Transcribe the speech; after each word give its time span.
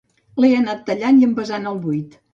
L'he 0.43 0.49
anat 0.61 0.81
tallant 0.89 1.21
i 1.23 1.27
envasant 1.29 1.73
al 1.73 1.81
buit 1.85 2.23